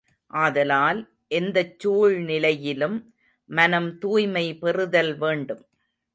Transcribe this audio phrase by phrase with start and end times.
[0.33, 0.99] ஆதலால்,
[1.27, 2.97] எந்தச் சூழ்நிலையிலும்
[3.49, 5.63] மனம் தூய்மை பெறுதல் வேண்டும்.